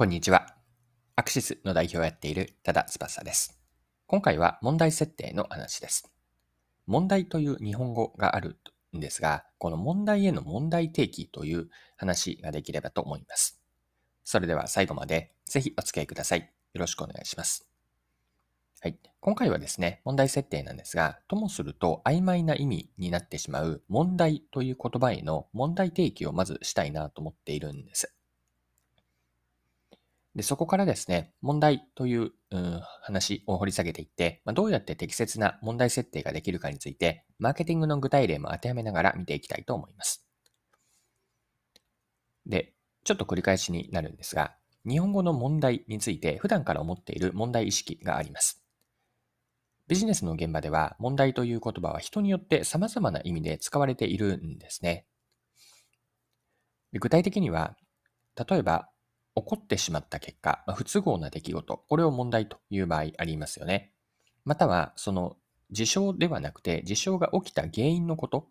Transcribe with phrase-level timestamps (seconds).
[0.00, 0.46] こんにちは。
[1.14, 3.60] アクシスの代表をやっている多田翼です。
[4.06, 6.10] 今回は問題設定の話です。
[6.86, 8.56] 問題という日本語がある
[8.96, 11.68] んですが、この問題への問題提起という
[11.98, 13.60] 話ができればと思います。
[14.24, 16.50] それでは最後までぜひお付き合いください。
[16.72, 17.68] よろしくお願いします。
[18.80, 18.98] はい。
[19.20, 28.14] 今回はですね、問題設定なんですが、ともすると曖昧な意味になってしまう問題という言葉への問題提起をまずしたいなと思っているんです。
[30.40, 40.26] で、そこからですね、問題という、うん、話を掘り下げていって、まあ、どうやって適切な問題設定ができるかについて、マーケティングの具体例も当てはめながら見ていきたいと思います。
[42.46, 42.72] で、
[43.04, 44.54] ちょっと繰り返しになるんですが、
[44.88, 48.64] 日本語の問題について普段から思っている問題意識があります。
[49.88, 55.04] ビジネスの現場では問題という言葉は人によって様々な意味で使われているんですね。
[56.94, 57.76] 具体的には、
[58.48, 58.88] 例えば
[59.36, 63.92] 起こってしまった結果、不都合な出来事、これを問題という場合ありますよね。
[64.44, 65.36] または、その
[65.70, 68.48] 事象ではなくて、事象が起きた原因のこと、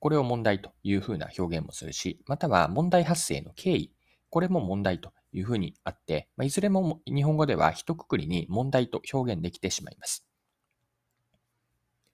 [0.00, 3.94] これを問題というふうな表現もするし、または問題発生の経緯、
[4.30, 10.26] これも問題というふうにあって、まあ、いずれも日本語では一括りに問題と表現できてしまいます。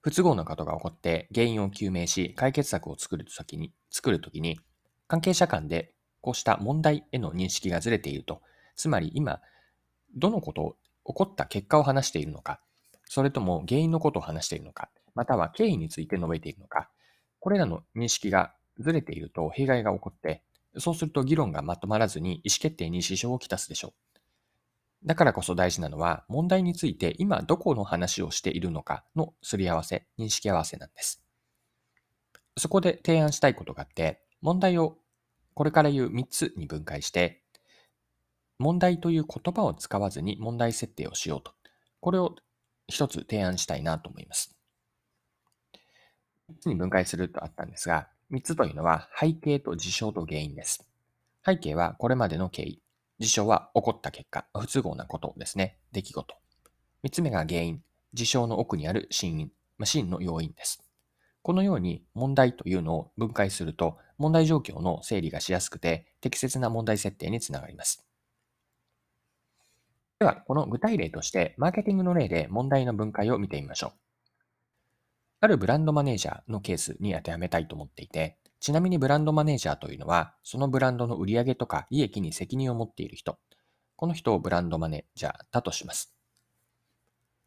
[0.03, 4.59] 不都合なことが起こって原因を究明し解決策を作るときに、作るときに
[5.07, 8.43] 関係者間でこうした問題への認識がずれていると、
[8.77, 9.41] つまり今、
[10.15, 10.77] どのことを
[11.07, 12.61] 起こった結果を話しているのか、
[13.05, 16.89] それとも原因のことを話しているのか、または経緯について述べているのか、
[17.41, 20.43] これらの認識がずれていると弊害が起こって、
[20.79, 23.93] そうすると議論がまとまらずに意思決定に支障をきたすでしょう。
[25.05, 31.23] だからこそ大事なのは、問題について今どこの話をしているのかのすり合わせ、認識合わせなんです。
[32.57, 34.99] そこで提案したいことがあって、問題を
[35.55, 37.43] これから言う3つに分解して、
[38.59, 41.53] 問題という言葉を使わずに問題設定をしようと。
[42.01, 42.37] これを
[42.89, 44.55] 一つ提案したいなと思います。
[46.51, 50.87] 3つに分解するとあったんですが、3つというのは背景と事象と原因です。
[51.45, 52.83] 背景はこれまでの経緯。
[53.19, 55.79] 事象は起こった結果、不都合なことですね。
[55.93, 56.35] 出来事。
[57.05, 57.83] 3つ目が原因。
[58.13, 59.53] 事象の奥にある真因。
[59.85, 60.90] 真の要因です。
[61.43, 68.07] このように問題というのを分解すると、問題状況の整理がしやすくて、適切な問題設定につながります。
[70.19, 73.93] では、この具体例として、マーケティングの例で問題の分解を見てみましょう。
[75.41, 83.39] あるブランドマネージャーのケースに当てはめたいと思っていて、ちなみにブランドマネージャーというのは、そのブランドの売上とか利益に責任を持っている人。
[83.97, 86.15] この人をブランドマネージャーだとします。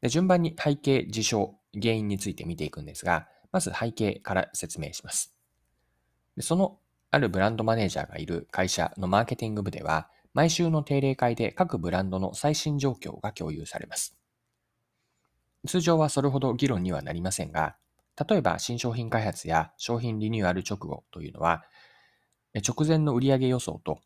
[0.01, 5.33] で順番に背景、事象、原因について見ていくんですが、まず背景から説明します。
[6.35, 6.79] でその
[7.11, 14.17] あるブランドマネージャーがいる会社のマーケティング部では、毎週の定例会で各ブランドの最新状況が共有されます。
[15.67, 17.75] 通常はそれほど議論にはなりませんが、
[18.27, 21.63] 例えば新商品開発や商品リニューアル直後というのは、
[22.67, 24.01] 直前の売上予想と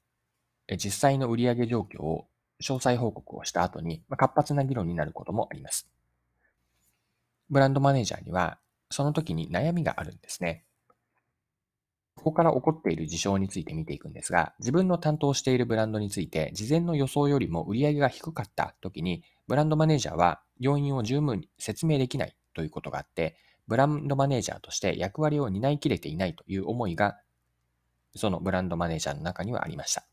[0.75, 2.27] 実際の売上状況を
[2.61, 5.87] 詳細報告をした後に活発な議論になることもあります。
[7.49, 8.59] ブランドマネージャーには
[8.89, 10.63] その時に悩みがあるんですね。
[12.15, 23.37] ここから起こっている事象について見ていくんですが、自分の担当しているブランドについて、事前の予想よりも売り上げが低かった時に、ブランドマネージャーは要因を十分に説明できないということがあって、
[23.67, 27.17] ブランドマネージャーとして役割を担いきれていないという思いが、
[28.15, 30.03] そのブランドマネージャーの中にはありました。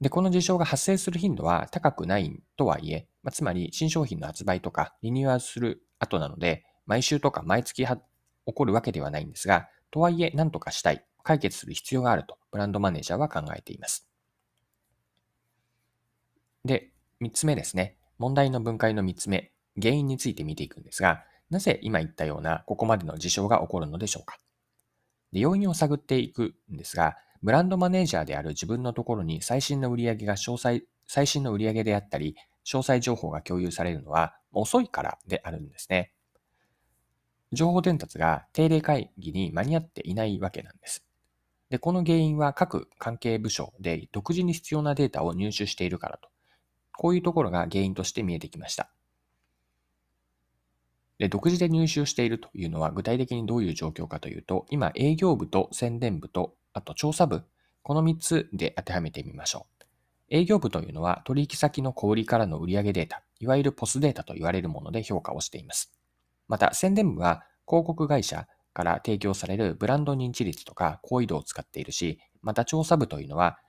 [0.00, 7.98] で、この事象が発生する頻度は高くないとはいえ、まあ、つまり新商品の発売とかリニューアルする後なので、毎週とか毎月は
[8.46, 14.10] 起こるわけではないんですが、とはいえ何とかしたい、解決する必要があるとブランドマネージャーは考えています。
[16.64, 16.90] で、
[17.20, 17.96] 3つ目ですね。
[18.18, 24.38] 問題の分解の3つ目、原因について見ていくんですが、なぜ今言ったようなここまでの事象が起こるのでしょうか。
[25.32, 32.34] で要因を探っていくんですが、ブランドマネージャーである自分のところに最新の売り上げが詳細、最新の売り上げであったり、
[32.66, 36.12] 詳細情報が共有されるのは遅いからであるんですね。
[37.52, 41.04] 情報伝達が定例会議に間に合っていないわけなんです。
[41.68, 46.28] で、この原因は各関係部署で独自に必要なデータを入手しているからと。
[46.92, 48.90] こういうところが原因として見えてきました。
[51.18, 57.42] で、独自で入手しているというのは具体的にどういう状況かというと、今営業部と宣伝部と、あと調査部、
[57.82, 59.84] この3つで当てはめてみましょう。
[60.28, 65.92] 営業部というのは取引先の小売からの売上データ、いわゆるポスデータと言われるもので評価をしています。
[66.50, 73.60] また、宣伝部は広告会社から提供されるブランド認知率とか好意度を使っているし、また調査部というのは、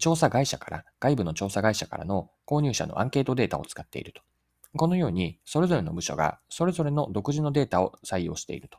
[0.00, 4.22] 調査会社から、外部の調査会社からの購入者のアンケートデータを使っていると。
[4.76, 8.78] このように、それぞれの部署がそれぞれの独自のデータを採用していると。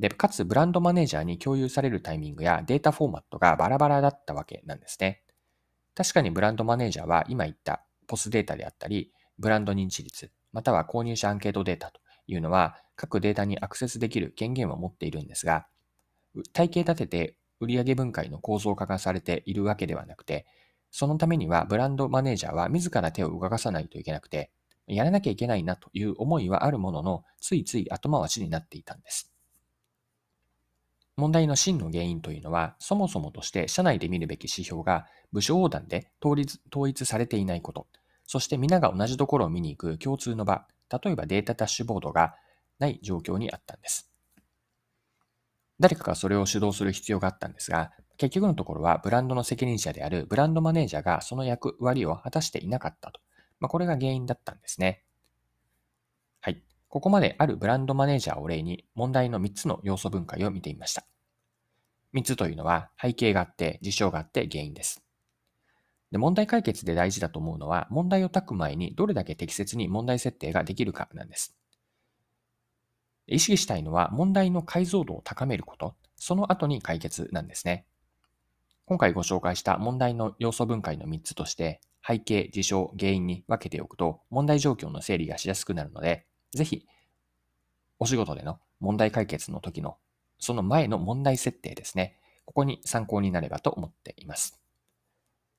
[0.00, 5.22] で、かつブランドマネージャーに共有されるタイミングやデータフォーマットがバラバラだったわけなんですね。
[5.94, 15.66] 確かにブランドマネージャーは今言ったポスデータであったり、ブランド認知率、または購入者アンケートデータというのは各データにアクセスできる権限を持っているんですが、
[16.52, 20.46] 体系立てて売上分解の構造化がされているわけではなくて、
[20.90, 24.50] そのためにはブランドマネージャーは自ら手を動かさないといけなくて、
[24.86, 29.32] やらなきゃいけないなという思いはあるものの、ついつい後回しになっていたんです。
[31.16, 37.86] 問題の真の原因というのは、そもそもとして社内で見るべき指標が部署横断で統一されていないこと、
[38.24, 42.34] そして皆が同じところを見に行く共通の場、例えばデータダッシュボードが
[42.78, 44.10] ない状況にあったんです。
[45.78, 53.20] 誰かがそれを主導する必要があったんですが、結局のところはブランドの責任者であるブランドマネージャーがその役割を果たしていなかったと。
[53.60, 55.02] まあ、これが原因だったんですね。
[56.40, 56.62] はい。
[56.88, 61.06] ここまであるブランドマネージャーを例に問題の3つの要素分解を見てみました。
[62.14, 65.05] 3つというのは背景があって、事象があって原因です。
[66.12, 71.56] で問題解決で大事だと思うのは、問題を解く前にどれだけ適切に問題設定ができるかなんです。
[73.26, 77.86] 意識したいのは問題の解像度を高めること、その後に解決なんですね。
[78.84, 86.86] 今回ご紹介した問題の要素分解の3つとして、背景、事象、原因に分けておくと問題状況の整理がしやすくなるので、ぜひ、
[87.98, 89.96] お仕事での問題解決の時の、
[90.38, 92.20] その前の問題設定ですね。
[92.44, 94.60] ここに参考になればと思っています。